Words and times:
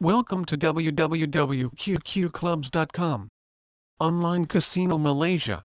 Welcome 0.00 0.44
to 0.44 0.56
www.qqclubs.com. 0.56 3.28
Online 3.98 4.46
Casino 4.46 4.96
Malaysia. 4.96 5.64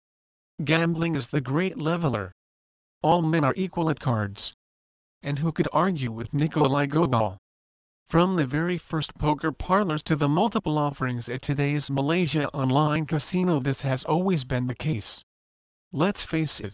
Gambling 0.63 1.15
is 1.15 1.27
the 1.27 1.41
great 1.41 1.77
leveler. 1.77 2.31
All 3.03 3.21
men 3.21 3.43
are 3.43 3.53
equal 3.55 3.91
at 3.91 3.99
cards. 3.99 4.55
And 5.21 5.37
who 5.37 5.51
could 5.51 5.67
argue 5.71 6.11
with 6.11 6.33
Nikolai 6.33 6.87
Gogol? 6.87 7.37
From 8.07 8.35
the 8.35 8.47
very 8.47 8.79
first 8.79 9.13
poker 9.13 9.51
parlors 9.51 10.01
to 10.01 10.15
the 10.15 10.27
multiple 10.27 10.79
offerings 10.79 11.29
at 11.29 11.43
today's 11.43 11.91
Malaysia 11.91 12.49
online 12.49 13.05
casino 13.05 13.59
this 13.59 13.81
has 13.81 14.03
always 14.05 14.43
been 14.43 14.65
the 14.65 14.73
case. 14.73 15.21
Let's 15.91 16.25
face 16.25 16.59
it. 16.59 16.73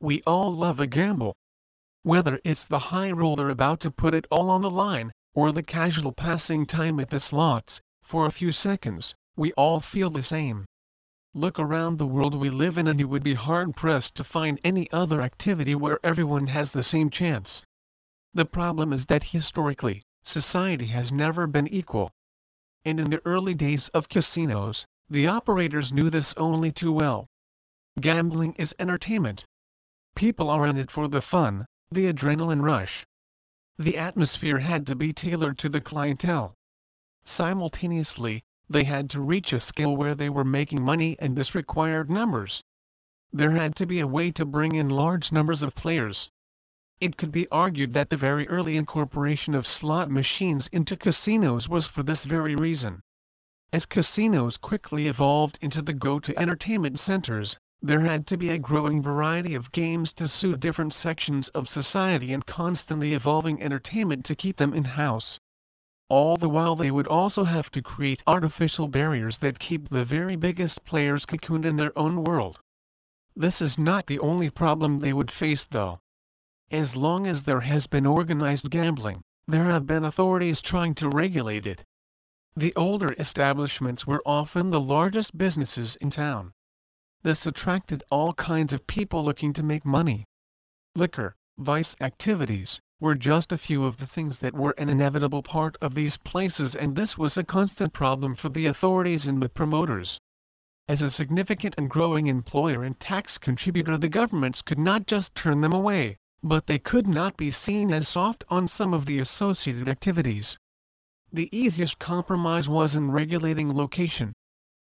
We 0.00 0.22
all 0.22 0.54
love 0.54 0.80
a 0.80 0.86
gamble. 0.86 1.34
Whether 2.04 2.40
it's 2.42 2.64
the 2.64 2.88
high 2.88 3.12
roller 3.12 3.50
about 3.50 3.80
to 3.80 3.90
put 3.90 4.14
it 4.14 4.26
all 4.30 4.48
on 4.48 4.62
the 4.62 4.70
line, 4.70 5.12
or 5.34 5.52
the 5.52 5.62
casual 5.62 6.12
passing 6.12 6.66
time 6.66 6.98
at 6.98 7.10
the 7.10 7.20
slots, 7.20 7.80
for 8.02 8.26
a 8.26 8.32
few 8.32 8.50
seconds, 8.50 9.14
we 9.36 9.52
all 9.52 9.80
feel 9.80 10.10
the 10.10 10.22
same. 10.22 10.64
Look 11.34 11.58
around 11.58 11.98
the 11.98 12.06
world 12.06 12.34
we 12.34 12.50
live 12.50 12.76
in 12.76 12.88
and 12.88 12.98
you 12.98 13.06
would 13.06 13.22
be 13.22 13.34
hard-pressed 13.34 14.16
to 14.16 14.24
find 14.24 14.58
any 14.64 14.90
other 14.90 15.22
activity 15.22 15.76
where 15.76 16.00
everyone 16.02 16.48
has 16.48 16.72
the 16.72 16.82
same 16.82 17.08
chance. 17.10 17.62
The 18.34 18.44
problem 18.44 18.92
is 18.92 19.06
that 19.06 19.24
historically, 19.24 20.02
society 20.24 20.86
has 20.86 21.12
never 21.12 21.46
been 21.46 21.68
equal. 21.68 22.10
And 22.84 22.98
in 22.98 23.10
the 23.10 23.22
early 23.24 23.54
days 23.54 23.88
of 23.90 24.08
casinos, 24.08 24.86
the 25.08 25.28
operators 25.28 25.92
knew 25.92 26.10
this 26.10 26.34
only 26.36 26.72
too 26.72 26.92
well. 26.92 27.26
Gambling 28.00 28.54
is 28.54 28.74
entertainment. 28.78 29.44
People 30.16 30.50
are 30.50 30.66
in 30.66 30.76
it 30.76 30.90
for 30.90 31.06
the 31.06 31.22
fun, 31.22 31.66
the 31.90 32.12
adrenaline 32.12 32.62
rush, 32.62 33.04
the 33.82 33.96
atmosphere 33.96 34.58
had 34.58 34.86
to 34.86 34.94
be 34.94 35.10
tailored 35.10 35.56
to 35.56 35.66
the 35.66 35.80
clientele. 35.80 36.54
Simultaneously, 37.24 38.44
they 38.68 38.84
had 38.84 39.08
to 39.08 39.22
reach 39.22 39.54
a 39.54 39.58
scale 39.58 39.96
where 39.96 40.14
they 40.14 40.28
were 40.28 40.44
making 40.44 40.82
money 40.82 41.16
and 41.18 41.34
this 41.34 41.54
required 41.54 42.10
numbers. 42.10 42.62
There 43.32 43.52
had 43.52 43.74
to 43.76 43.86
be 43.86 43.98
a 43.98 44.06
way 44.06 44.32
to 44.32 44.44
bring 44.44 44.74
in 44.74 44.90
large 44.90 45.32
numbers 45.32 45.62
of 45.62 45.74
players. 45.74 46.28
It 47.00 47.16
could 47.16 47.32
be 47.32 47.48
argued 47.48 47.94
that 47.94 48.10
the 48.10 48.18
very 48.18 48.46
early 48.48 48.76
incorporation 48.76 49.54
of 49.54 49.66
slot 49.66 50.10
machines 50.10 50.68
into 50.68 50.94
casinos 50.94 51.66
was 51.66 51.86
for 51.86 52.02
this 52.02 52.26
very 52.26 52.54
reason. 52.54 53.00
As 53.72 53.86
casinos 53.86 54.58
quickly 54.58 55.06
evolved 55.06 55.58
into 55.62 55.80
the 55.80 55.94
go-to 55.94 56.38
entertainment 56.38 56.98
centers, 57.00 57.56
there 57.82 58.00
had 58.00 58.26
to 58.26 58.36
be 58.36 58.50
a 58.50 58.58
growing 58.58 59.02
variety 59.02 59.54
of 59.54 59.72
games 59.72 60.12
to 60.12 60.28
suit 60.28 60.60
different 60.60 60.92
sections 60.92 61.48
of 61.48 61.66
society 61.66 62.30
and 62.30 62.44
constantly 62.44 63.14
evolving 63.14 63.62
entertainment 63.62 64.22
to 64.22 64.34
keep 64.34 64.58
them 64.58 64.74
in-house. 64.74 65.40
All 66.10 66.36
the 66.36 66.50
while 66.50 66.76
they 66.76 66.90
would 66.90 67.06
also 67.06 67.44
have 67.44 67.70
to 67.70 67.80
create 67.80 68.22
artificial 68.26 68.86
barriers 68.86 69.38
that 69.38 69.58
keep 69.58 69.88
the 69.88 70.04
very 70.04 70.36
biggest 70.36 70.84
players 70.84 71.24
cocooned 71.24 71.64
in 71.64 71.76
their 71.76 71.98
own 71.98 72.22
world. 72.22 72.58
This 73.34 73.62
is 73.62 73.78
not 73.78 74.08
the 74.08 74.18
only 74.18 74.50
problem 74.50 74.98
they 74.98 75.14
would 75.14 75.30
face 75.30 75.64
though. 75.64 76.00
As 76.70 76.96
long 76.96 77.26
as 77.26 77.44
there 77.44 77.62
has 77.62 77.86
been 77.86 78.04
organized 78.04 78.68
gambling, 78.68 79.22
there 79.48 79.64
have 79.64 79.86
been 79.86 80.04
authorities 80.04 80.60
trying 80.60 80.94
to 80.96 81.08
regulate 81.08 81.66
it. 81.66 81.86
The 82.54 82.74
older 82.76 83.14
establishments 83.18 84.06
were 84.06 84.22
often 84.26 84.68
the 84.68 84.80
largest 84.80 85.38
businesses 85.38 85.96
in 85.96 86.10
town. 86.10 86.52
This 87.22 87.44
attracted 87.44 88.02
all 88.10 88.32
kinds 88.32 88.72
of 88.72 88.86
people 88.86 89.22
looking 89.22 89.52
to 89.52 89.62
make 89.62 89.84
money. 89.84 90.24
Liquor, 90.94 91.36
vice 91.58 91.94
activities, 92.00 92.80
were 92.98 93.14
just 93.14 93.52
a 93.52 93.58
few 93.58 93.84
of 93.84 93.98
the 93.98 94.06
things 94.06 94.38
that 94.38 94.54
were 94.54 94.74
an 94.78 94.88
inevitable 94.88 95.42
part 95.42 95.76
of 95.82 95.94
these 95.94 96.16
places 96.16 96.74
and 96.74 96.96
this 96.96 97.18
was 97.18 97.36
a 97.36 97.44
constant 97.44 97.92
problem 97.92 98.34
for 98.34 98.48
the 98.48 98.64
authorities 98.64 99.26
and 99.26 99.42
the 99.42 99.50
promoters. 99.50 100.18
As 100.88 101.02
a 101.02 101.10
significant 101.10 101.74
and 101.76 101.90
growing 101.90 102.26
employer 102.26 102.82
and 102.82 102.98
tax 102.98 103.36
contributor 103.36 103.98
the 103.98 104.08
governments 104.08 104.62
could 104.62 104.78
not 104.78 105.06
just 105.06 105.34
turn 105.34 105.60
them 105.60 105.74
away, 105.74 106.16
but 106.42 106.68
they 106.68 106.78
could 106.78 107.06
not 107.06 107.36
be 107.36 107.50
seen 107.50 107.92
as 107.92 108.08
soft 108.08 108.44
on 108.48 108.66
some 108.66 108.94
of 108.94 109.04
the 109.04 109.18
associated 109.18 109.90
activities. 109.90 110.58
The 111.30 111.54
easiest 111.54 111.98
compromise 111.98 112.66
was 112.66 112.94
in 112.94 113.10
regulating 113.10 113.74
location, 113.76 114.32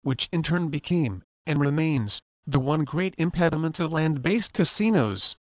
which 0.03 0.29
in 0.31 0.45
turn 0.45 0.69
became, 0.69 1.25
and 1.47 1.61
remains, 1.61 2.21
the 2.47 2.61
one 2.61 2.85
great 2.85 3.15
impediment 3.19 3.75
to 3.75 3.89
land-based 3.89 4.53
casinos. 4.53 5.37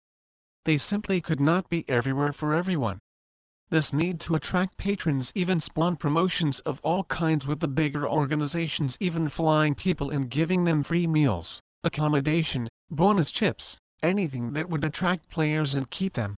They 0.64 0.78
simply 0.78 1.20
could 1.20 1.40
not 1.40 1.68
be 1.68 1.88
everywhere 1.88 2.32
for 2.32 2.54
everyone. 2.54 3.00
This 3.68 3.92
need 3.92 4.18
to 4.20 4.34
attract 4.34 4.76
patrons 4.76 5.30
even 5.34 5.60
spawned 5.60 6.00
promotions 6.00 6.60
of 6.60 6.80
all 6.82 7.04
kinds 7.04 7.46
with 7.46 7.60
the 7.60 7.68
bigger 7.68 8.08
organizations 8.08 8.96
even 9.00 9.28
flying 9.28 9.74
people 9.74 10.10
and 10.10 10.30
giving 10.30 10.64
them 10.64 10.82
free 10.82 11.06
meals, 11.06 11.60
accommodation, 11.84 12.68
bonus 12.90 13.30
chips, 13.30 13.78
anything 14.02 14.54
that 14.54 14.68
would 14.68 14.84
attract 14.84 15.28
players 15.28 15.74
and 15.74 15.90
keep 15.90 16.14
them. 16.14 16.34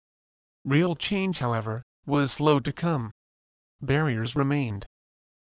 Real 0.64 0.94
change 0.94 1.38
however, 1.38 1.82
was 2.04 2.32
slow 2.32 2.60
to 2.60 2.72
come. 2.72 3.12
Barriers 3.80 4.36
remained. 4.36 4.86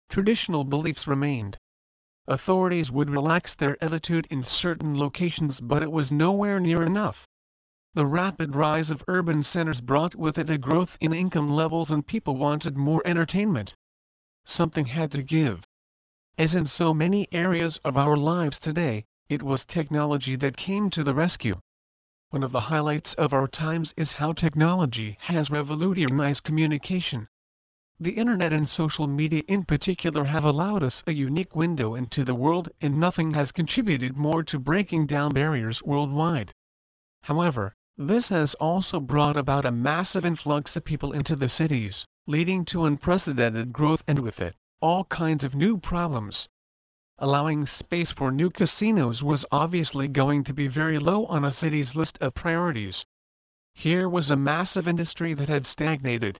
Traditional 0.09 0.65
beliefs 0.65 1.06
remained 1.06 1.59
authorities 2.28 2.91
would 2.91 3.10
relax 3.10 3.54
their 3.54 3.76
attitude 3.82 4.26
in 4.31 4.42
certain 4.42 4.98
locations 4.98 5.60
but 5.60 5.82
it 5.82 5.92
was 5.92 6.10
nowhere 6.10 6.59
near 6.59 6.82
enough. 6.82 7.26
The 7.94 8.06
rapid 8.06 8.54
rise 8.54 8.91
of 8.91 9.04
urban 9.09 9.42
centers 9.42 9.81
brought 9.81 10.14
with 10.14 10.37
it 10.37 10.50
a 10.50 10.59
growth 10.59 10.98
in 11.00 11.14
income 11.14 11.48
levels 11.50 11.91
and 11.91 12.06
people 12.06 12.37
wanted 12.37 12.76
more 12.76 13.00
entertainment. 13.06 13.75
Something 14.44 14.87
had 14.87 15.10
to 15.12 15.22
give. 15.22 15.66
As 16.37 16.54
in 16.54 16.66
so 16.66 16.92
many 16.92 17.26
areas 17.32 17.81
of 17.84 17.97
our 17.97 18.16
lives 18.16 18.58
today, 18.58 19.06
it 19.28 19.43
was 19.43 19.64
technology 19.64 20.37
that 20.37 20.58
came 20.58 20.91
to 20.91 21.03
the 21.03 21.14
rescue. 21.14 21.56
One 22.31 22.43
of 22.43 22.53
the 22.53 22.69
highlights 22.69 23.14
of 23.14 23.32
our 23.32 23.48
times 23.48 23.94
is 23.97 24.12
how 24.12 24.34
technology 24.34 25.16
has 25.22 25.48
revolutionized 25.50 26.43
communication. 26.43 27.28
The 27.99 28.12
internet 28.12 28.53
and 28.53 28.69
social 28.69 29.07
media 29.07 29.43
in 29.49 29.65
particular 29.65 30.25
have 30.25 30.45
allowed 30.45 30.83
us 30.83 31.03
a 31.07 31.15
unique 31.15 31.57
window 31.57 31.95
into 31.95 32.25
the 32.25 32.34
world 32.34 32.69
and 32.83 33.01
nothing 33.01 33.33
has 33.33 33.53
contributed 33.53 34.19
more 34.19 34.43
to 34.43 34.59
breaking 34.59 35.07
down 35.07 35.33
barriers 35.33 35.83
worldwide. 35.83 36.53
However, 37.23 37.75
this 37.97 38.29
has 38.29 38.53
also 38.56 39.01
brought 39.01 39.39
about 39.39 39.65
a 39.65 39.73
massive 39.73 40.27
influx 40.27 40.77
of 40.77 40.85
people 40.85 41.12
into 41.12 41.35
the 41.35 41.49
cities, 41.49 42.05
leading 42.27 42.67
to 42.67 42.85
unprecedented 42.85 43.73
growth 43.73 44.03
and 44.06 44.19
with 44.19 44.41
it, 44.41 44.55
all 44.83 45.05
kinds 45.05 45.43
of 45.43 45.55
new 45.55 45.79
problems. 45.79 46.51
Allowing 47.19 47.65
space 47.65 48.12
for 48.12 48.31
new 48.31 48.51
casinos 48.51 49.23
was 49.23 49.47
obviously 49.51 50.06
going 50.06 50.45
to 50.45 50.53
be 50.53 50.69
very 50.69 50.99
low 50.99 51.25
on 51.29 51.47
a 51.47 51.51
city's 51.51 51.97
list 51.97 52.19
of 52.21 52.35
priorities. 52.35 53.06
Here 53.73 54.06
was 54.06 54.31
a 54.31 54.37
massive 54.37 54.87
industry 54.87 55.33
that 55.33 55.49
had 55.49 55.67
stagnated, 55.67 56.39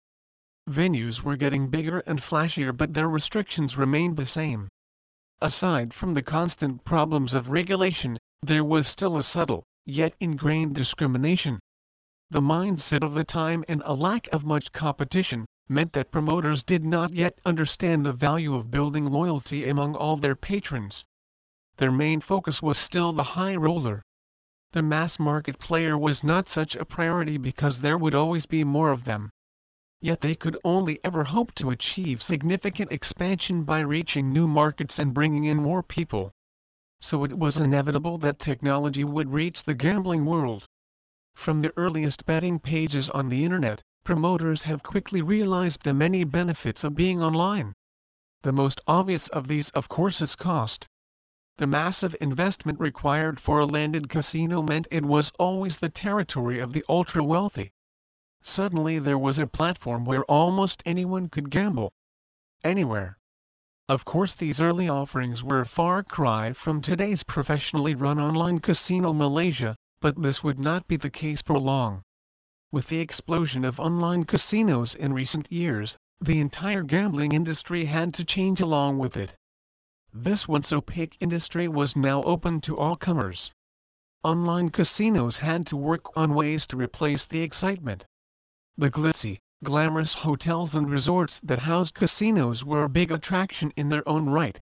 Venues 0.69 1.22
were 1.22 1.37
getting 1.37 1.69
bigger 1.69 2.00
and 2.09 2.21
flashier 2.21 2.72
but 2.77 2.93
their 2.93 3.09
restrictions 3.09 3.77
remained 3.77 4.16
the 4.16 4.27
same. 4.27 4.66
Aside 5.41 5.94
from 5.94 6.15
the 6.15 6.25
constant 6.25 6.84
problems 6.84 7.34
of 7.34 7.50
regulation, 7.50 8.19
there 8.43 8.65
was 8.65 8.88
still 8.88 9.16
a 9.16 9.22
subtle, 9.22 9.62
yet 9.84 10.16
ingrained 10.19 10.75
discrimination. 10.75 11.60
The 12.31 12.41
mindset 12.41 13.04
of 13.04 13.15
the 13.15 13.22
time 13.22 13.65
and 13.69 13.81
a 13.84 13.94
lack 13.94 14.27
of 14.32 14.44
much 14.44 14.72
competition, 14.72 15.47
meant 15.69 15.93
that 15.93 16.10
promoters 16.10 16.65
did 16.65 16.84
not 16.84 17.15
yet 17.15 17.38
understand 17.47 18.04
the 18.04 18.12
value 18.12 18.56
of 18.56 18.69
building 18.69 19.06
loyalty 19.06 19.69
among 19.69 19.94
all 19.94 20.16
their 20.16 20.34
patrons. 20.34 21.04
Their 21.77 21.93
main 21.93 22.21
focus 22.21 22.60
was 22.60 22.77
still 22.77 23.12
the 23.12 23.22
high 23.38 23.54
roller. 23.54 24.03
The 24.72 24.83
mass 24.83 25.21
market 25.21 25.60
player 25.60 25.97
was 25.97 26.25
not 26.25 26.48
such 26.48 26.75
a 26.75 26.84
priority 26.84 27.37
because 27.37 27.83
there 27.83 27.97
would 27.97 28.16
always 28.16 28.47
be 28.47 28.65
more 28.65 28.91
of 28.91 29.04
them 29.04 29.31
yet 30.01 30.21
they 30.21 30.34
could 30.34 30.57
only 30.65 30.99
ever 31.03 31.25
hope 31.25 31.55
to 31.55 31.71
achieve 31.71 32.23
significant 32.23 32.93
expansion 32.93 33.62
by 33.65 33.81
reaching 33.81 34.31
new 34.31 34.47
markets 34.47 34.98
and 34.98 35.15
bringing 35.15 35.45
in 35.45 35.57
more 35.57 35.83
people. 35.83 36.33
So 37.01 37.25
it 37.25 37.39
was 37.39 37.59
inevitable 37.59 38.19
that 38.19 38.39
technology 38.39 39.04
would 39.04 39.33
reach 39.33 39.65
the 39.65 39.75
gambling 39.75 40.25
world. 40.25 40.66
From 41.34 41.63
the 41.63 41.72
earliest 41.77 42.25
betting 42.25 42.59
pages 42.59 43.10
on 43.10 43.28
the 43.28 43.45
internet, 43.45 43.83
promoters 44.04 44.63
have 44.63 44.83
quickly 44.83 45.21
realized 45.21 45.83
the 45.83 45.93
many 45.93 46.25
benefits 46.25 46.84
of 46.84 46.95
being 46.95 47.22
online. 47.22 47.75
The 48.42 48.53
most 48.53 48.81
obvious 48.87 49.28
of 49.28 49.49
these 49.49 49.71
of 49.71 49.89
course 49.89 50.21
is 50.21 50.37
cost. 50.37 50.87
The 51.59 51.66
massive 51.66 52.15
investment 52.21 52.78
required 52.78 53.41
for 53.41 53.60
a 53.60 53.66
landed 53.66 54.09
casino 54.09 54.63
meant 54.63 54.89
it 54.91 55.04
was 55.04 55.33
always 55.39 55.78
the 55.78 55.89
territory 55.89 56.59
of 56.59 56.72
the 56.72 56.84
ultra-wealthy. 56.89 57.72
Suddenly 58.48 59.01
there 59.01 59.19
was 59.19 59.41
a 59.41 59.47
platform 59.48 60.04
where 60.04 60.22
almost 60.27 60.81
anyone 60.87 61.28
could 61.28 61.51
gamble. 61.51 61.93
Anywhere. 62.63 63.19
Of 63.89 64.04
course 64.04 64.37
these 64.37 64.60
early 64.60 64.89
offerings 64.89 65.43
were 65.43 65.63
a 65.63 65.66
far 65.66 66.04
cry 66.04 66.53
from 66.53 66.81
today's 66.81 67.25
professionally 67.25 67.97
run 67.97 68.21
online 68.21 68.60
casino 68.60 69.13
Malaysia, 69.13 69.75
but 70.01 70.22
this 70.22 70.45
would 70.45 70.60
not 70.60 70.87
be 70.87 70.95
the 70.95 71.10
case 71.10 71.43
for 71.43 71.59
long. 71.59 72.03
With 72.71 72.87
the 72.87 73.01
explosion 73.01 73.65
of 73.65 73.81
online 73.81 74.22
casinos 74.22 74.95
in 74.95 75.13
recent 75.13 75.51
years, 75.51 75.97
the 76.21 76.39
entire 76.39 76.84
gambling 76.84 77.33
industry 77.33 77.87
had 77.87 78.15
to 78.15 78.25
change 78.25 78.60
along 78.60 78.99
with 78.99 79.16
it. 79.16 79.34
This 80.13 80.47
once 80.47 80.72
opaque 80.72 81.16
industry 81.19 81.66
was 81.66 81.97
now 81.97 82.22
open 82.22 82.60
to 82.60 82.78
all 82.78 82.95
comers. 82.95 83.51
Online 84.22 84.71
casinos 84.71 85.39
had 85.39 85.66
to 85.66 85.77
work 85.77 86.16
on 86.16 86.33
ways 86.33 86.65
to 86.69 86.77
replace 86.77 87.27
the 87.27 87.42
excitement. 87.42 88.07
The 88.78 88.91
glitzy, 88.91 89.39
glamorous 89.65 90.13
hotels 90.13 90.75
and 90.75 90.91
resorts 90.91 91.41
that 91.41 91.61
housed 91.61 91.95
casinos 91.95 92.63
were 92.63 92.84
a 92.84 92.91
big 92.91 93.11
attraction 93.11 93.73
in 93.75 93.89
their 93.89 94.07
own 94.07 94.28
right. 94.28 94.61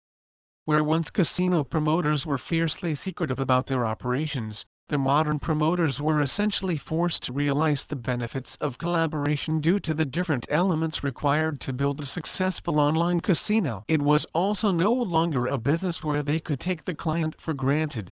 Where 0.66 0.84
once 0.84 1.10
casino 1.10 1.64
promoters 1.64 2.24
were 2.24 2.38
fiercely 2.38 2.94
secretive 2.94 3.40
about 3.40 3.66
their 3.66 3.84
operations, 3.84 4.64
the 4.86 4.98
modern 4.98 5.40
promoters 5.40 6.00
were 6.00 6.20
essentially 6.20 6.76
forced 6.76 7.24
to 7.24 7.32
realize 7.32 7.86
the 7.86 7.96
benefits 7.96 8.54
of 8.60 8.78
collaboration 8.78 9.60
due 9.60 9.80
to 9.80 9.92
the 9.92 10.04
different 10.04 10.46
elements 10.48 11.02
required 11.02 11.58
to 11.62 11.72
build 11.72 12.00
a 12.00 12.06
successful 12.06 12.78
online 12.78 13.18
casino. 13.18 13.82
It 13.88 14.00
was 14.00 14.26
also 14.26 14.70
no 14.70 14.92
longer 14.92 15.48
a 15.48 15.58
business 15.58 16.04
where 16.04 16.22
they 16.22 16.38
could 16.38 16.60
take 16.60 16.84
the 16.84 16.94
client 16.94 17.40
for 17.40 17.52
granted. 17.52 18.10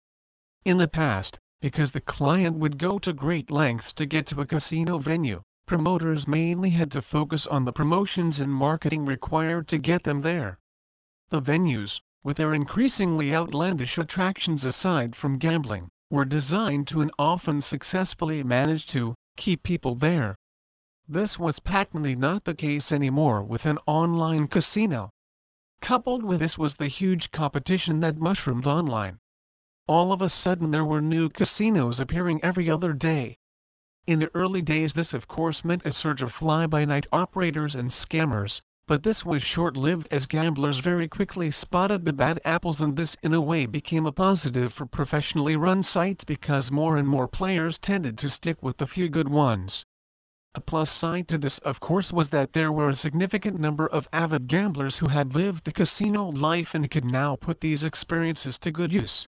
In 0.65 0.79
the 0.79 0.87
past, 0.87 1.41
because 1.61 1.91
the 1.91 2.01
client 2.01 2.57
would 2.57 2.79
go 2.79 3.01
to 3.01 3.13
great 3.13 3.51
lengths 3.51 3.93
to 3.95 4.07
get 4.07 4.29
to 4.29 4.41
a 4.41 4.47
casino 4.47 4.99
venue, 4.99 5.43
promoters 5.69 6.27
mainly 6.27 6.71
had 6.71 6.91
to 6.91 7.03
focus 7.03 7.47
on 7.47 7.67
the 7.67 7.73
promotions 7.75 8.41
and 8.41 8.51
marketing 8.51 9.05
required 9.05 9.69
to 9.69 9.77
get 9.77 10.03
them 10.03 10.23
there. 10.23 10.59
The 11.29 11.43
venues, 11.43 12.01
with 12.25 12.39
their 12.39 12.55
increasingly 12.55 13.35
outlandish 13.35 13.99
attractions 13.99 14.65
aside 14.65 15.15
from 15.15 15.37
gambling, 15.37 15.91
were 16.11 16.25
designed 16.25 16.89
to 16.89 17.03
and 17.03 17.13
often 17.19 17.61
successfully 17.61 18.43
managed 18.43 18.89
to 18.91 19.15
keep 19.37 19.63
people 19.63 19.95
there. 19.95 20.37
This 21.07 21.39
was 21.39 21.61
patently 21.61 22.17
not 22.17 22.45
the 22.45 22.55
case 22.55 22.91
anymore 22.91 23.43
with 23.43 23.67
an 23.67 23.79
online 23.87 24.47
casino. 24.49 25.11
Coupled 25.83 26.23
with 26.23 26.41
this 26.41 26.57
was 26.57 26.77
the 26.77 26.89
huge 26.89 27.31
competition 27.31 28.01
that 28.01 28.17
mushroomed 28.17 28.67
online. 28.67 29.19
All 29.87 30.13
of 30.13 30.23
a 30.23 30.31
sudden 30.31 30.71
there 30.71 30.85
were 30.85 31.03
new 31.03 31.29
casinos 31.29 32.01
appearing 32.01 32.43
every 32.43 32.71
other 32.71 32.95
day. 32.95 33.37
In 34.09 34.21
the 34.21 34.31
early 34.33 34.63
days 34.63 34.95
this 34.95 35.13
of 35.13 35.29
course 35.29 35.67
meant 35.67 35.85
a 35.85 35.93
surge 35.93 36.23
of 36.23 36.33
fly-by-night 36.33 37.05
operators 37.13 37.75
and 37.75 37.91
scammers, 37.91 38.63
but 38.87 39.03
this 39.03 39.23
was 39.23 39.43
short-lived 39.43 40.09
as 40.11 40.25
gamblers 40.25 40.79
very 40.79 41.07
quickly 41.07 41.51
spotted 41.51 42.07
the 42.07 42.15
bad 42.15 42.41
apples 42.43 42.81
and 42.81 42.97
this 42.97 43.19
in 43.23 43.35
a 43.35 43.43
way 43.43 43.67
became 43.67 44.07
a 44.07 44.11
positive 44.11 44.73
for 44.73 44.87
professionally 44.87 45.57
run 45.57 45.83
sites 45.83 46.25
because 46.25 46.71
more 46.71 46.97
and 46.97 47.07
more 47.07 47.29
players 47.29 47.79
tended 47.79 48.17
to 48.17 48.31
stick 48.31 48.63
with 48.63 48.79
the 48.79 48.87
few 48.87 49.11
good 49.11 49.29
ones. 49.29 49.85
A 50.55 50.61
plus 50.63 50.91
side 50.91 51.29
to 51.29 51.37
this 51.37 51.59
of 51.59 51.79
course 51.79 52.11
was 52.11 52.31
that 52.31 52.55
there 52.55 52.73
were 52.73 52.89
a 52.89 52.95
significant 52.95 53.61
number 53.61 53.87
of 53.87 54.09
avid 54.11 54.47
gamblers 54.47 54.97
who 54.97 55.09
had 55.09 55.35
lived 55.35 55.67
the 55.67 55.71
casino 55.71 56.29
life 56.29 56.75
and 56.75 56.91
could 56.91 57.05
now 57.05 57.37
put 57.37 57.61
these 57.61 57.85
experiences 57.85 58.59
to 58.61 58.71
good 58.71 58.91
use. 58.91 59.27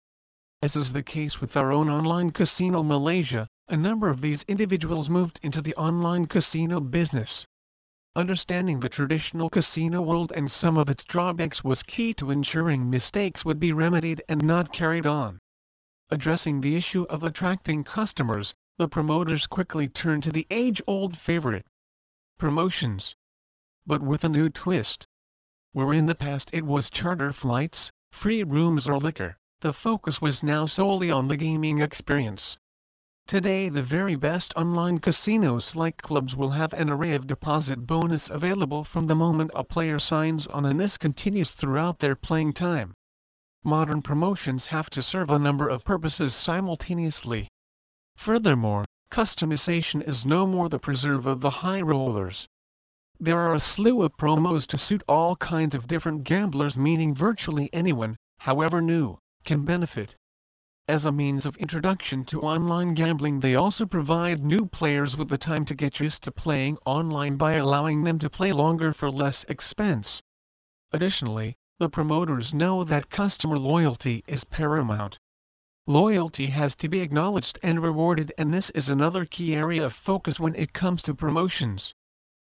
As 0.63 0.75
is 0.75 0.93
the 0.93 1.03
case 1.03 1.39
with 1.39 1.55
our 1.55 1.71
own 1.71 1.91
online 1.91 2.31
casino 2.31 2.81
Malaysia, 2.81 3.47
a 3.69 3.77
number 3.77 4.09
of 4.09 4.21
these 4.21 4.43
individuals 4.43 5.09
moved 5.09 5.39
into 5.41 5.61
the 5.61 5.73
online 5.75 6.25
casino 6.25 6.79
business. 6.79 7.47
Understanding 8.15 8.79
the 8.79 8.89
traditional 8.89 9.49
casino 9.49 10.01
world 10.01 10.31
and 10.35 10.51
some 10.51 10.77
of 10.77 10.89
its 10.89 11.03
drawbacks 11.03 11.63
was 11.63 11.81
key 11.81 12.13
to 12.13 12.29
ensuring 12.29 12.89
mistakes 12.89 13.45
would 13.45 13.59
be 13.59 13.71
remedied 13.71 14.21
and 14.27 14.43
not 14.43 14.73
carried 14.73 15.05
on. 15.05 15.39
Addressing 16.11 16.61
the 16.61 16.75
issue 16.75 17.03
of 17.03 17.23
attracting 17.23 17.83
customers, 17.83 18.53
the 18.77 18.87
promoters 18.87 19.47
quickly 19.47 19.87
turned 19.87 20.23
to 20.23 20.31
the 20.31 20.45
age-old 20.51 21.17
favorite. 21.17 21.65
Promotions. 22.37 23.15
But 23.87 24.01
with 24.01 24.23
a 24.23 24.29
new 24.29 24.49
twist. 24.49 25.07
Where 25.71 25.93
in 25.93 26.05
the 26.05 26.15
past 26.15 26.49
it 26.53 26.65
was 26.65 26.89
charter 26.89 27.31
flights, 27.31 27.91
free 28.11 28.43
rooms 28.43 28.87
or 28.87 28.99
liquor, 28.99 29.37
the 29.61 29.73
focus 29.73 30.21
was 30.21 30.43
now 30.43 30.65
solely 30.65 31.09
on 31.09 31.29
the 31.29 31.37
gaming 31.37 31.79
experience. 31.79 32.57
Today 33.25 33.69
the 33.69 33.81
very 33.81 34.15
best 34.15 34.53
online 34.57 34.99
casinos 34.99 35.77
like 35.77 36.01
clubs 36.01 36.35
will 36.35 36.51
have 36.51 36.73
an 36.73 36.89
array 36.89 37.15
of 37.15 37.25
deposit 37.25 37.87
bonus 37.87 38.29
available 38.29 38.83
from 38.83 39.07
the 39.07 39.15
moment 39.15 39.51
a 39.55 39.63
player 39.63 39.97
signs 39.97 40.45
on 40.47 40.65
and 40.65 40.77
this 40.77 40.97
continues 40.97 41.51
throughout 41.51 41.99
their 41.99 42.17
playing 42.17 42.51
time. 42.51 42.93
Modern 43.63 44.01
promotions 44.01 44.65
have 44.67 44.89
to 44.89 45.01
serve 45.01 45.29
a 45.29 45.39
number 45.39 45.69
of 45.69 45.85
purposes 45.85 46.35
simultaneously. 46.35 47.47
Furthermore, 48.17 48.83
customization 49.09 50.01
is 50.05 50.25
no 50.25 50.45
more 50.45 50.67
the 50.67 50.77
preserve 50.77 51.25
of 51.25 51.39
the 51.39 51.63
high 51.63 51.81
rollers. 51.81 52.45
There 53.19 53.39
are 53.39 53.55
a 53.55 53.59
slew 53.61 54.03
of 54.03 54.17
promos 54.17 54.67
to 54.67 54.77
suit 54.77 55.01
all 55.07 55.37
kinds 55.37 55.73
of 55.73 55.87
different 55.87 56.25
gamblers 56.25 56.75
meaning 56.75 57.15
virtually 57.15 57.69
anyone, 57.71 58.17
however 58.39 58.81
new, 58.81 59.17
can 59.45 59.63
benefit. 59.63 60.17
As 60.85 61.05
a 61.05 61.13
means 61.13 61.45
of 61.45 61.55
introduction 61.55 62.25
to 62.25 62.41
online 62.41 62.93
gambling 62.93 63.39
they 63.39 63.55
also 63.55 63.85
provide 63.85 64.43
new 64.43 64.65
players 64.65 65.15
with 65.15 65.29
the 65.29 65.37
time 65.37 65.63
to 65.63 65.75
get 65.75 66.01
used 66.01 66.23
to 66.23 66.31
playing 66.31 66.77
online 66.85 67.37
by 67.37 67.53
allowing 67.53 68.03
them 68.03 68.19
to 68.19 68.29
play 68.29 68.51
longer 68.51 68.91
for 68.91 69.09
less 69.09 69.45
expense. 69.45 70.21
Additionally, 70.91 71.55
the 71.79 71.87
promoters 71.87 72.53
know 72.53 72.83
that 72.83 73.09
customer 73.09 73.57
loyalty 73.57 74.25
is 74.27 74.43
paramount. 74.43 75.19
Loyalty 75.87 76.47
has 76.47 76.75
to 76.75 76.89
be 76.89 76.99
acknowledged 76.99 77.59
and 77.63 77.81
rewarded 77.81 78.33
and 78.37 78.53
this 78.53 78.69
is 78.71 78.89
another 78.89 79.23
key 79.23 79.55
area 79.55 79.85
of 79.85 79.93
focus 79.93 80.37
when 80.37 80.53
it 80.55 80.73
comes 80.73 81.01
to 81.03 81.15
promotions. 81.15 81.95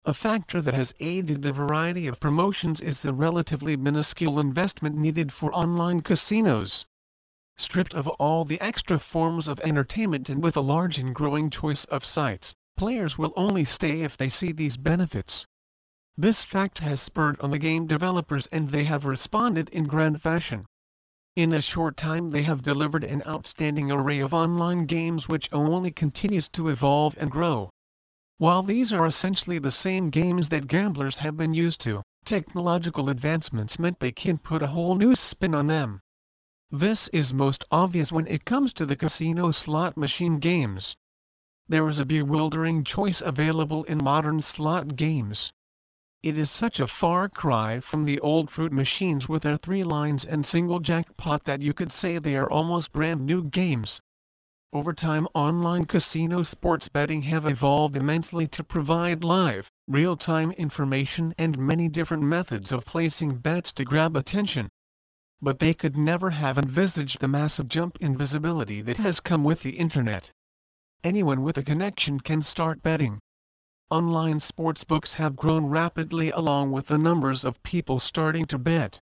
A 0.04 0.16
factor 0.16 0.62
that 0.62 0.74
has 0.74 0.96
aided 1.00 1.44
the 1.44 1.54
variety 1.54 2.08
of 2.08 2.20
promotions 2.20 2.82
is 2.82 3.04
the 3.04 3.14
relatively 3.14 3.78
minuscule 3.78 4.40
investment 4.40 4.96
needed 4.98 5.32
for 5.32 5.54
online 5.54 6.02
casinos. 6.02 6.88
Stripped 7.58 7.94
of 7.94 8.06
all 8.10 8.44
the 8.44 8.60
extra 8.60 9.00
forms 9.00 9.48
of 9.48 9.62
entertainment 9.62 10.30
and 10.30 10.44
with 10.44 10.58
a 10.58 10.60
large 10.60 10.98
and 10.98 11.16
growing 11.16 11.50
choice 11.50 11.86
of 11.86 12.04
sites, 12.04 12.54
players 12.76 13.18
will 13.18 13.32
only 13.38 13.64
stay 13.64 14.02
if 14.02 14.18
they 14.18 14.28
see 14.30 14.52
these 14.52 14.76
benefits. 14.76 15.46
This 16.18 16.44
fact 16.44 16.80
has 16.80 17.02
spurred 17.02 17.40
on 17.40 17.52
the 17.52 17.58
game 17.58 17.88
developers 17.88 18.48
and 18.48 18.72
they 18.72 18.84
have 18.84 19.06
responded 19.06 19.70
in 19.70 19.86
grand 19.86 20.22
fashion. 20.22 20.66
In 21.38 21.54
a 21.54 21.62
short 21.62 21.96
time 21.96 22.32
they 22.32 22.44
have 22.44 22.62
delivered 22.62 23.06
an 23.06 23.24
outstanding 23.26 23.90
array 23.90 24.20
of 24.20 24.34
online 24.34 24.86
games 24.86 25.30
which 25.30 25.48
only 25.54 25.92
continues 25.92 26.50
to 26.50 26.68
evolve 26.68 27.16
and 27.18 27.32
grow. 27.32 27.70
While 28.38 28.64
these 28.64 28.92
are 28.92 29.06
essentially 29.06 29.60
the 29.60 29.72
same 29.72 30.10
games 30.10 30.50
that 30.50 30.68
gamblers 30.68 31.16
have 31.18 31.38
been 31.38 31.54
used 31.54 31.80
to, 31.82 32.04
technological 32.26 33.10
advancements 33.10 33.80
meant 33.80 34.02
they 34.02 34.12
can 34.12 34.40
put 34.40 34.62
a 34.62 34.68
whole 34.68 34.96
new 34.96 35.16
spin 35.16 35.56
on 35.56 35.68
them. 35.68 36.02
This 36.72 37.10
is 37.10 37.32
most 37.32 37.64
obvious 37.70 38.12
when 38.12 38.26
it 38.26 38.44
comes 38.44 38.74
to 38.74 38.88
the 38.88 38.96
casino 38.96 39.52
slot 39.52 39.96
machine 39.96 40.40
games. 40.40 40.96
There 41.68 41.88
is 41.88 42.00
a 42.00 42.08
bewildering 42.08 42.84
choice 42.84 43.22
available 43.22 43.84
in 43.84 44.04
modern 44.04 44.42
slot 44.42 44.96
games. 44.96 45.54
It 46.24 46.40
is 46.40 46.50
such 46.50 46.80
a 46.80 46.88
far 46.88 47.30
cry 47.30 47.80
from 47.80 48.06
the 48.06 48.20
old 48.20 48.50
fruit 48.50 48.72
machines 48.72 49.30
with 49.30 49.44
their 49.44 49.58
three 49.58 49.84
lines 49.84 50.26
and 50.26 50.44
single 50.44 50.80
jackpot 50.80 51.44
that 51.44 51.62
you 51.62 51.72
could 51.72 51.92
say 51.92 52.18
they 52.18 52.36
are 52.36 52.50
almost 52.50 52.92
brand 52.92 53.28
new 53.28 53.44
games. 53.44 54.02
Over 54.74 54.92
time 54.92 55.28
online 55.36 55.86
casino 55.86 56.42
sports 56.42 56.88
betting 56.90 57.22
have 57.22 57.46
evolved 57.46 57.96
immensely 57.96 58.48
to 58.48 58.64
provide 58.64 59.24
live, 59.24 59.70
real-time 59.88 60.50
information 60.54 61.36
and 61.38 61.60
many 61.60 61.90
different 61.90 62.24
methods 62.24 62.72
of 62.72 62.86
placing 62.86 63.36
bets 63.36 63.72
to 63.74 63.86
grab 63.86 64.16
attention 64.16 64.72
but 65.46 65.60
they 65.60 65.76
could 65.76 65.96
never 65.96 66.32
have 66.32 66.58
envisaged 66.58 67.20
the 67.20 67.28
massive 67.28 67.68
jump 67.68 68.00
in 68.02 68.18
visibility 68.18 68.82
that 68.82 68.98
has 68.98 69.20
come 69.20 69.44
with 69.44 69.62
the 69.62 69.78
internet. 69.78 70.32
Anyone 71.04 71.44
with 71.44 71.56
a 71.56 71.62
connection 71.62 72.20
can 72.20 72.42
start 72.42 72.82
betting. 72.82 73.20
Online 73.92 74.40
sportsbooks 74.40 75.14
have 75.14 75.36
grown 75.36 75.68
rapidly 75.68 76.32
along 76.32 76.72
with 76.72 76.88
the 76.88 76.98
numbers 76.98 77.46
of 77.46 77.62
people 77.62 78.00
starting 78.00 78.48
to 78.48 78.58
bet. 78.58 79.00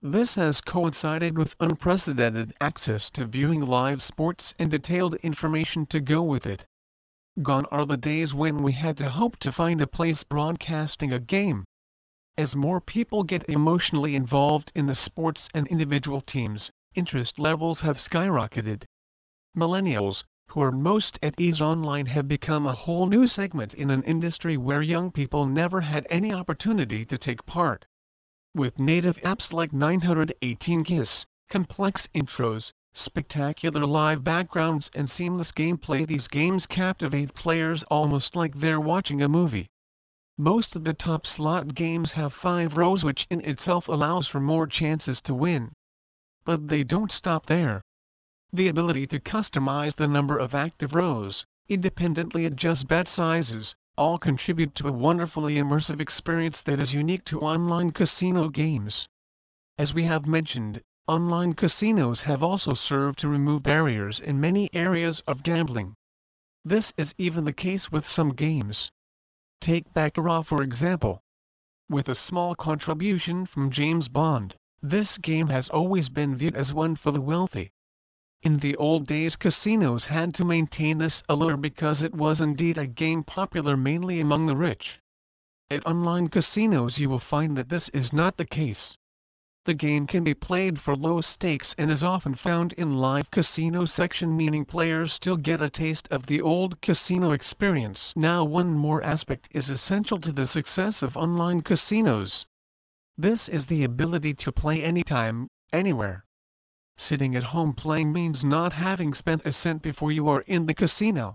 This 0.00 0.36
has 0.36 0.62
coincided 0.62 1.36
with 1.36 1.54
unprecedented 1.60 2.54
access 2.58 3.10
to 3.10 3.26
viewing 3.26 3.60
live 3.60 4.00
sports 4.00 4.54
and 4.58 4.70
detailed 4.70 5.16
information 5.16 5.84
to 5.88 6.00
go 6.00 6.22
with 6.22 6.46
it. 6.46 6.64
Gone 7.42 7.66
are 7.66 7.84
the 7.84 7.98
days 7.98 8.32
when 8.32 8.62
we 8.62 8.72
had 8.72 8.96
to 8.96 9.10
hope 9.10 9.36
to 9.40 9.52
find 9.52 9.82
a 9.82 9.86
place 9.86 10.24
broadcasting 10.24 11.12
a 11.12 11.18
game. 11.18 11.66
As 12.38 12.54
more 12.54 12.82
people 12.82 13.22
get 13.22 13.48
emotionally 13.48 14.14
involved 14.14 14.70
in 14.74 14.84
the 14.84 14.94
sports 14.94 15.48
and 15.54 15.66
individual 15.68 16.20
teams, 16.20 16.70
interest 16.94 17.38
levels 17.38 17.80
have 17.80 17.96
skyrocketed. 17.96 18.84
Millennials, 19.56 20.22
who 20.50 20.60
are 20.60 20.70
most 20.70 21.18
at 21.22 21.40
ease 21.40 21.62
online 21.62 22.04
have 22.04 22.28
become 22.28 22.66
a 22.66 22.74
whole 22.74 23.06
new 23.06 23.26
segment 23.26 23.72
in 23.72 23.90
an 23.90 24.02
industry 24.02 24.58
where 24.58 24.82
young 24.82 25.10
people 25.10 25.46
never 25.46 25.80
had 25.80 26.06
any 26.10 26.30
opportunity 26.30 27.06
to 27.06 27.16
take 27.16 27.46
part. 27.46 27.86
With 28.54 28.78
native 28.78 29.16
apps 29.22 29.54
like 29.54 29.72
918 29.72 30.84
Kiss, 30.84 31.24
complex 31.48 32.06
intros, 32.14 32.70
spectacular 32.92 33.86
live 33.86 34.22
backgrounds 34.22 34.90
and 34.94 35.08
seamless 35.08 35.52
gameplay 35.52 36.06
these 36.06 36.28
games 36.28 36.66
captivate 36.66 37.32
players 37.32 37.82
almost 37.84 38.36
like 38.36 38.56
they're 38.56 38.78
watching 38.78 39.22
a 39.22 39.28
movie. 39.28 39.68
Most 40.38 40.76
of 40.76 40.84
the 40.84 40.92
top 40.92 41.26
slot 41.26 41.74
games 41.74 42.12
have 42.12 42.34
5 42.34 42.76
rows 42.76 43.02
which 43.02 43.26
in 43.30 43.40
itself 43.40 43.88
allows 43.88 44.28
for 44.28 44.38
more 44.38 44.66
chances 44.66 45.22
to 45.22 45.32
win. 45.32 45.72
But 46.44 46.68
they 46.68 46.84
don't 46.84 47.10
stop 47.10 47.46
there. 47.46 47.80
The 48.52 48.68
ability 48.68 49.06
to 49.06 49.18
customize 49.18 49.94
the 49.94 50.06
number 50.06 50.36
of 50.36 50.54
active 50.54 50.94
rows, 50.94 51.46
independently 51.70 52.44
adjust 52.44 52.86
bet 52.86 53.08
sizes, 53.08 53.74
all 53.96 54.18
contribute 54.18 54.74
to 54.74 54.88
a 54.88 54.92
wonderfully 54.92 55.54
immersive 55.54 56.00
experience 56.00 56.60
that 56.62 56.80
is 56.80 56.92
unique 56.92 57.24
to 57.24 57.40
online 57.40 57.92
casino 57.92 58.50
games. 58.50 59.08
As 59.78 59.94
we 59.94 60.02
have 60.02 60.26
mentioned, 60.26 60.82
online 61.08 61.54
casinos 61.54 62.20
have 62.20 62.42
also 62.42 62.74
served 62.74 63.18
to 63.20 63.28
remove 63.28 63.62
barriers 63.62 64.20
in 64.20 64.38
many 64.38 64.68
areas 64.74 65.20
of 65.26 65.42
gambling. 65.42 65.94
This 66.62 66.92
is 66.98 67.14
even 67.16 67.46
the 67.46 67.54
case 67.54 67.90
with 67.90 68.06
some 68.06 68.34
games. 68.34 68.90
Take 69.58 69.94
Baccarat 69.94 70.42
for 70.42 70.62
example. 70.62 71.22
With 71.88 72.10
a 72.10 72.14
small 72.14 72.54
contribution 72.54 73.46
from 73.46 73.70
James 73.70 74.08
Bond, 74.08 74.54
this 74.82 75.16
game 75.16 75.48
has 75.48 75.70
always 75.70 76.10
been 76.10 76.36
viewed 76.36 76.54
as 76.54 76.74
one 76.74 76.94
for 76.94 77.10
the 77.10 77.22
wealthy. 77.22 77.72
In 78.42 78.58
the 78.58 78.76
old 78.76 79.06
days 79.06 79.34
casinos 79.34 80.04
had 80.04 80.34
to 80.34 80.44
maintain 80.44 80.98
this 80.98 81.22
allure 81.26 81.56
because 81.56 82.02
it 82.02 82.14
was 82.14 82.42
indeed 82.42 82.76
a 82.76 82.86
game 82.86 83.24
popular 83.24 83.78
mainly 83.78 84.20
among 84.20 84.44
the 84.44 84.56
rich. 84.56 85.00
At 85.70 85.86
online 85.86 86.28
casinos 86.28 86.98
you 86.98 87.08
will 87.08 87.18
find 87.18 87.56
that 87.56 87.70
this 87.70 87.88
is 87.88 88.12
not 88.12 88.36
the 88.36 88.44
case. 88.44 88.98
The 89.66 89.74
game 89.74 90.06
can 90.06 90.22
be 90.22 90.32
played 90.32 90.78
for 90.78 90.94
low 90.94 91.20
stakes 91.20 91.74
and 91.76 91.90
is 91.90 92.04
often 92.04 92.34
found 92.34 92.72
in 92.74 92.98
live 92.98 93.32
casino 93.32 93.84
section 93.84 94.36
meaning 94.36 94.64
players 94.64 95.12
still 95.12 95.36
get 95.36 95.60
a 95.60 95.68
taste 95.68 96.06
of 96.12 96.26
the 96.26 96.40
old 96.40 96.80
casino 96.80 97.32
experience. 97.32 98.12
Now 98.14 98.44
one 98.44 98.74
more 98.74 99.02
aspect 99.02 99.48
is 99.50 99.68
essential 99.68 100.20
to 100.20 100.30
the 100.30 100.46
success 100.46 101.02
of 101.02 101.16
online 101.16 101.62
casinos. 101.62 102.46
This 103.18 103.48
is 103.48 103.66
the 103.66 103.82
ability 103.82 104.34
to 104.34 104.52
play 104.52 104.84
anytime, 104.84 105.48
anywhere. 105.72 106.24
Sitting 106.96 107.34
at 107.34 107.50
home 107.50 107.72
playing 107.72 108.12
means 108.12 108.44
not 108.44 108.72
having 108.72 109.14
spent 109.14 109.44
a 109.44 109.50
cent 109.50 109.82
before 109.82 110.12
you 110.12 110.28
are 110.28 110.42
in 110.42 110.66
the 110.66 110.74
casino. 110.74 111.34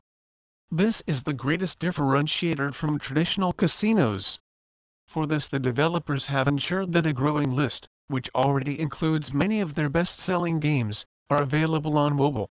This 0.72 1.04
is 1.06 1.24
the 1.24 1.34
greatest 1.34 1.80
differentiator 1.80 2.74
from 2.76 2.98
traditional 2.98 3.52
casinos. 3.52 4.40
For 5.06 5.28
this 5.28 5.50
the 5.50 5.60
developers 5.60 6.28
have 6.28 6.48
ensured 6.48 6.94
that 6.94 7.06
a 7.06 7.12
growing 7.12 7.54
list, 7.54 7.90
which 8.08 8.30
already 8.34 8.80
includes 8.80 9.34
many 9.34 9.62
of 9.62 9.76
their 9.76 9.90
best-selling 9.90 10.60
games, 10.60 11.06
are 11.30 11.44
available 11.44 11.98
on 11.98 12.16
mobile. 12.16 12.50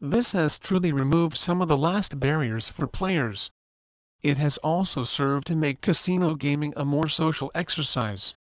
This 0.00 0.32
has 0.32 0.58
truly 0.58 0.90
removed 0.90 1.36
some 1.36 1.60
of 1.60 1.68
the 1.68 1.76
last 1.76 2.18
barriers 2.18 2.70
for 2.70 2.86
players. 2.86 3.50
It 4.22 4.38
has 4.38 4.56
also 4.58 5.04
served 5.04 5.46
to 5.48 5.54
make 5.56 5.82
casino 5.82 6.34
gaming 6.34 6.72
a 6.76 6.84
more 6.84 7.08
social 7.08 7.50
exercise. 7.54 8.34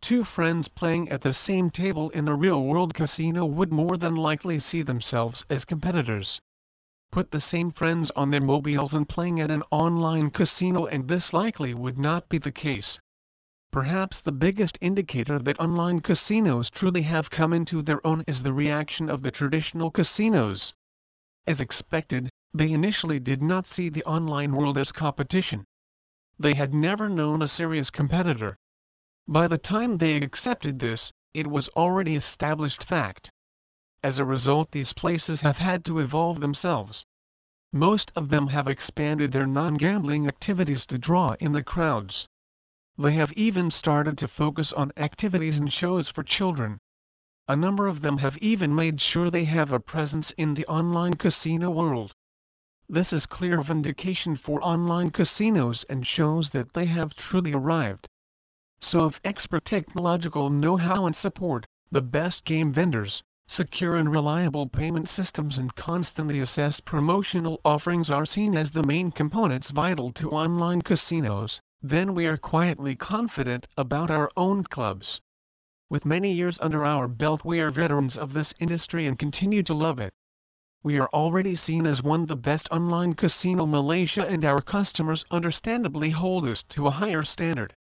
Two 0.00 0.24
friends 0.24 0.68
playing 0.68 1.08
at 1.10 1.22
the 1.22 1.34
same 1.34 1.70
table 1.70 2.10
in 2.10 2.28
a 2.28 2.34
real-world 2.34 2.94
casino 2.94 3.44
would 3.44 3.72
more 3.72 3.96
than 3.96 4.16
likely 4.16 4.58
see 4.58 4.82
themselves 4.82 5.44
as 5.50 5.64
competitors. 5.64 6.40
Put 7.10 7.30
the 7.30 7.40
same 7.40 7.70
friends 7.70 8.10
on 8.16 8.30
their 8.30 8.40
mobiles 8.40 8.94
and 8.94 9.08
playing 9.08 9.40
at 9.40 9.50
an 9.50 9.62
online 9.70 10.30
casino 10.30 10.86
and 10.86 11.08
this 11.08 11.32
likely 11.32 11.72
would 11.72 11.98
not 11.98 12.28
be 12.28 12.38
the 12.38 12.52
case. 12.52 12.98
Perhaps 13.76 14.22
the 14.22 14.32
biggest 14.32 14.78
indicator 14.80 15.38
that 15.38 15.60
online 15.60 16.00
casinos 16.00 16.70
truly 16.70 17.02
have 17.02 17.28
come 17.28 17.52
into 17.52 17.82
their 17.82 18.00
own 18.06 18.24
is 18.26 18.42
the 18.42 18.54
reaction 18.54 19.10
of 19.10 19.20
the 19.20 19.30
traditional 19.30 19.90
casinos. 19.90 20.72
As 21.46 21.60
expected, 21.60 22.30
they 22.54 22.72
initially 22.72 23.20
did 23.20 23.42
not 23.42 23.66
see 23.66 23.90
the 23.90 24.02
online 24.04 24.52
world 24.52 24.78
as 24.78 24.92
competition. 24.92 25.66
They 26.38 26.54
had 26.54 26.72
never 26.72 27.10
known 27.10 27.42
a 27.42 27.48
serious 27.48 27.90
competitor. 27.90 28.56
By 29.28 29.46
the 29.46 29.58
time 29.58 29.98
they 29.98 30.16
accepted 30.16 30.78
this, 30.78 31.12
it 31.34 31.46
was 31.46 31.68
already 31.76 32.16
established 32.16 32.82
fact. 32.82 33.30
As 34.02 34.18
a 34.18 34.24
result 34.24 34.70
these 34.70 34.94
places 34.94 35.42
have 35.42 35.58
had 35.58 35.84
to 35.84 35.98
evolve 35.98 36.40
themselves. 36.40 37.04
Most 37.74 38.10
of 38.16 38.30
them 38.30 38.46
have 38.46 38.68
expanded 38.68 39.32
their 39.32 39.46
non-gambling 39.46 40.26
activities 40.26 40.86
to 40.86 40.96
draw 40.96 41.34
in 41.40 41.52
the 41.52 41.62
crowds. 41.62 42.26
They 42.98 43.12
have 43.12 43.32
even 43.34 43.70
started 43.70 44.16
to 44.16 44.26
focus 44.26 44.72
on 44.72 44.90
activities 44.96 45.58
and 45.58 45.70
shows 45.70 46.08
for 46.08 46.22
children. 46.22 46.78
A 47.46 47.54
number 47.54 47.86
of 47.86 48.00
them 48.00 48.16
have 48.18 48.38
even 48.38 48.74
made 48.74 49.02
sure 49.02 49.30
they 49.30 49.44
have 49.44 49.70
a 49.70 49.78
presence 49.78 50.30
in 50.38 50.54
the 50.54 50.66
online 50.66 51.14
casino 51.14 51.68
world. 51.70 52.14
This 52.88 53.12
is 53.12 53.26
clear 53.26 53.60
vindication 53.60 54.34
for 54.34 54.64
online 54.64 55.10
casinos 55.10 55.84
and 55.90 56.06
shows 56.06 56.50
that 56.50 56.72
they 56.72 56.86
have 56.86 57.14
truly 57.14 57.52
arrived. 57.52 58.08
So 58.80 59.04
if 59.04 59.20
expert 59.24 59.66
technological 59.66 60.48
know-how 60.48 61.04
and 61.04 61.14
support, 61.14 61.66
the 61.90 62.00
best 62.00 62.44
game 62.44 62.72
vendors, 62.72 63.22
secure 63.46 63.96
and 63.96 64.10
reliable 64.10 64.68
payment 64.68 65.10
systems 65.10 65.58
and 65.58 65.74
constantly 65.74 66.40
assessed 66.40 66.86
promotional 66.86 67.60
offerings 67.62 68.08
are 68.08 68.24
seen 68.24 68.56
as 68.56 68.70
the 68.70 68.82
main 68.82 69.10
components 69.10 69.70
vital 69.70 70.10
to 70.12 70.30
online 70.30 70.80
casinos, 70.80 71.60
then 71.82 72.14
we 72.14 72.26
are 72.26 72.38
quietly 72.38 72.96
confident 72.96 73.68
about 73.76 74.10
our 74.10 74.30
own 74.34 74.64
clubs. 74.64 75.20
With 75.90 76.06
many 76.06 76.32
years 76.32 76.58
under 76.60 76.84
our 76.84 77.06
belt 77.06 77.44
we 77.44 77.60
are 77.60 77.70
veterans 77.70 78.16
of 78.16 78.32
this 78.32 78.54
industry 78.58 79.06
and 79.06 79.18
continue 79.18 79.62
to 79.62 79.74
love 79.74 80.00
it. 80.00 80.14
We 80.82 80.98
are 80.98 81.08
already 81.08 81.54
seen 81.54 81.86
as 81.86 82.02
one 82.02 82.22
of 82.22 82.28
the 82.28 82.36
best 82.36 82.68
online 82.70 83.14
casino 83.14 83.66
Malaysia 83.66 84.26
and 84.26 84.44
our 84.44 84.62
customers 84.62 85.24
understandably 85.30 86.10
hold 86.10 86.46
us 86.46 86.62
to 86.70 86.86
a 86.86 86.92
higher 86.92 87.24
standard. 87.24 87.74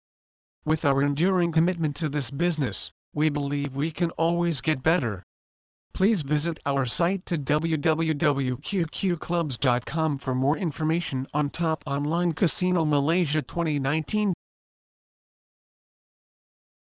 With 0.65 0.85
our 0.85 1.01
enduring 1.01 1.53
commitment 1.53 1.95
to 1.97 2.09
this 2.09 2.31
business, 2.31 2.91
we 3.13 3.29
believe 3.29 3.77
we 3.77 3.91
can 3.91 4.11
always 4.13 4.61
get 4.61 4.83
better. 4.83 5.23
Please 5.95 6.23
visit 6.23 6.59
our 6.67 6.87
site 6.87 7.25
to 7.27 7.39
www.qqclubs.com 7.39 10.19
for 10.19 10.35
more 10.35 10.59
information 10.59 11.29
on 11.33 11.51
Top 11.51 11.85
Online 11.87 12.33
Casino 12.33 12.85
Malaysia 12.85 13.41
2019. 13.41 14.35